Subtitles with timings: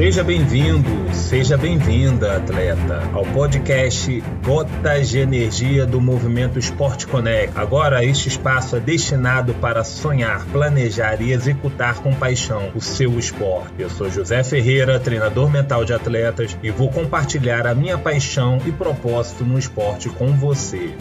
[0.00, 7.52] Seja bem-vindo, seja bem-vinda, atleta, ao podcast Gotas de Energia do Movimento Esporte Connect.
[7.54, 13.74] Agora, este espaço é destinado para sonhar, planejar e executar com paixão o seu esporte.
[13.78, 18.72] Eu sou José Ferreira, treinador mental de atletas, e vou compartilhar a minha paixão e
[18.72, 20.94] propósito no esporte com você.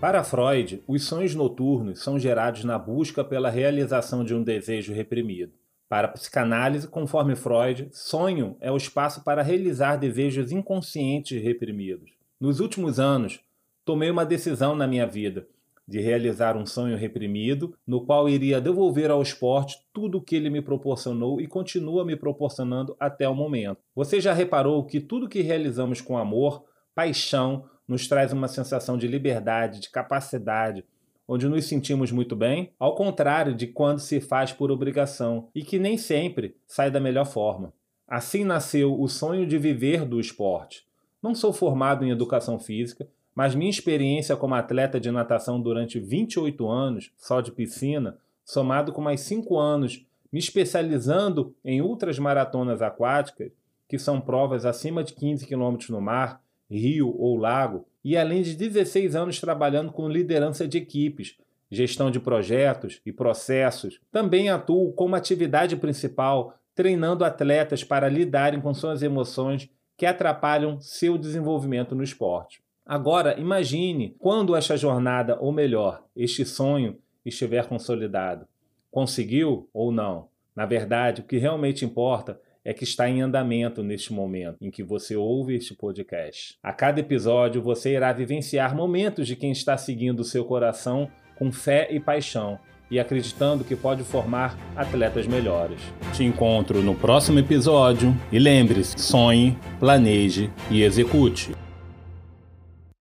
[0.00, 5.52] Para Freud, os sonhos noturnos são gerados na busca pela realização de um desejo reprimido.
[5.90, 12.12] Para a psicanálise, conforme Freud, sonho é o espaço para realizar desejos inconscientes reprimidos.
[12.40, 13.40] Nos últimos anos,
[13.84, 15.48] tomei uma decisão na minha vida
[15.88, 20.48] de realizar um sonho reprimido, no qual iria devolver ao esporte tudo o que ele
[20.48, 23.80] me proporcionou e continua me proporcionando até o momento.
[23.92, 26.62] Você já reparou que tudo que realizamos com amor,
[26.94, 30.84] paixão, nos traz uma sensação de liberdade, de capacidade,
[31.32, 35.78] onde nos sentimos muito bem, ao contrário de quando se faz por obrigação e que
[35.78, 37.72] nem sempre sai da melhor forma.
[38.08, 40.84] Assim nasceu o sonho de viver do esporte.
[41.22, 46.68] Não sou formado em educação física, mas minha experiência como atleta de natação durante 28
[46.68, 53.52] anos, só de piscina, somado com mais 5 anos me especializando em ultras maratonas aquáticas,
[53.88, 58.54] que são provas acima de 15 km no mar, rio ou lago, e além de
[58.54, 61.36] 16 anos trabalhando com liderança de equipes,
[61.70, 68.72] gestão de projetos e processos, também atuo como atividade principal treinando atletas para lidarem com
[68.72, 72.62] suas emoções que atrapalham seu desenvolvimento no esporte.
[72.86, 78.46] Agora, imagine quando esta jornada, ou melhor, este sonho, estiver consolidado.
[78.90, 80.28] Conseguiu ou não?
[80.56, 84.82] Na verdade, o que realmente importa é que está em andamento neste momento em que
[84.82, 86.56] você ouve este podcast.
[86.62, 91.50] A cada episódio você irá vivenciar momentos de quem está seguindo o seu coração com
[91.50, 92.58] fé e paixão
[92.90, 95.80] e acreditando que pode formar atletas melhores.
[96.12, 101.59] Te encontro no próximo episódio e lembre-se: sonhe, planeje e execute.